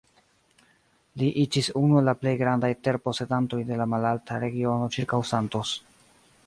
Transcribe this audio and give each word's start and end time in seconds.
Li 1.21 1.27
iĝis 1.41 1.69
unu 1.81 1.99
el 2.01 2.09
la 2.11 2.15
plej 2.21 2.33
grandaj 2.41 2.73
terposedantoj 2.87 3.61
de 3.69 3.81
la 3.83 3.89
malalta 3.95 4.43
regiono 4.47 4.93
ĉirkaŭ 4.97 5.23
Santos. 5.35 5.79